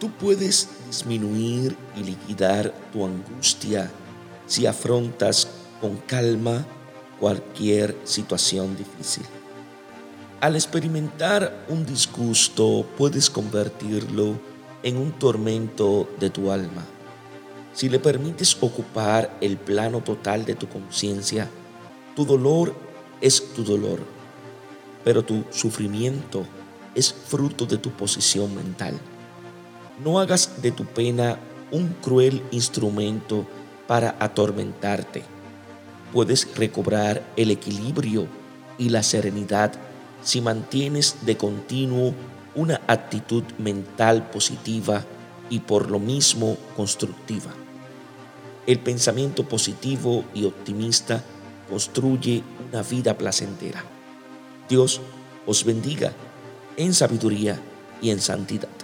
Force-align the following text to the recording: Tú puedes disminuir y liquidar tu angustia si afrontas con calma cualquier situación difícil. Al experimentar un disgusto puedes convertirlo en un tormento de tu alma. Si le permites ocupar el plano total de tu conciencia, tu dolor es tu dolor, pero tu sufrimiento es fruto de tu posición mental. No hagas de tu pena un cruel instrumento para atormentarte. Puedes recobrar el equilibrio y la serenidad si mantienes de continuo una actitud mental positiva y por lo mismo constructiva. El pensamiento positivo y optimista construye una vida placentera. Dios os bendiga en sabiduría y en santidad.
Tú 0.00 0.10
puedes 0.10 0.68
disminuir 0.86 1.76
y 1.96 2.04
liquidar 2.04 2.72
tu 2.92 3.04
angustia 3.04 3.90
si 4.46 4.64
afrontas 4.64 5.48
con 5.80 5.96
calma 5.96 6.64
cualquier 7.18 7.96
situación 8.04 8.76
difícil. 8.76 9.24
Al 10.40 10.54
experimentar 10.54 11.64
un 11.68 11.84
disgusto 11.84 12.86
puedes 12.96 13.28
convertirlo 13.28 14.38
en 14.84 14.96
un 14.96 15.10
tormento 15.10 16.08
de 16.20 16.30
tu 16.30 16.52
alma. 16.52 16.84
Si 17.74 17.88
le 17.88 17.98
permites 17.98 18.56
ocupar 18.60 19.36
el 19.40 19.56
plano 19.56 20.00
total 20.00 20.44
de 20.44 20.54
tu 20.54 20.68
conciencia, 20.68 21.50
tu 22.14 22.24
dolor 22.24 22.72
es 23.20 23.52
tu 23.52 23.64
dolor, 23.64 23.98
pero 25.02 25.24
tu 25.24 25.44
sufrimiento 25.50 26.46
es 26.94 27.12
fruto 27.12 27.66
de 27.66 27.78
tu 27.78 27.90
posición 27.90 28.54
mental. 28.54 28.94
No 30.02 30.20
hagas 30.20 30.62
de 30.62 30.70
tu 30.70 30.84
pena 30.84 31.38
un 31.70 31.88
cruel 32.00 32.42
instrumento 32.50 33.46
para 33.86 34.16
atormentarte. 34.20 35.22
Puedes 36.12 36.56
recobrar 36.56 37.22
el 37.36 37.50
equilibrio 37.50 38.26
y 38.78 38.90
la 38.90 39.02
serenidad 39.02 39.72
si 40.22 40.40
mantienes 40.40 41.16
de 41.22 41.36
continuo 41.36 42.14
una 42.54 42.80
actitud 42.86 43.44
mental 43.58 44.30
positiva 44.30 45.04
y 45.50 45.60
por 45.60 45.90
lo 45.90 45.98
mismo 45.98 46.56
constructiva. 46.76 47.52
El 48.66 48.78
pensamiento 48.80 49.44
positivo 49.44 50.24
y 50.34 50.44
optimista 50.44 51.22
construye 51.68 52.42
una 52.70 52.82
vida 52.82 53.16
placentera. 53.16 53.82
Dios 54.68 55.00
os 55.46 55.64
bendiga 55.64 56.12
en 56.76 56.94
sabiduría 56.94 57.58
y 58.00 58.10
en 58.10 58.20
santidad. 58.20 58.77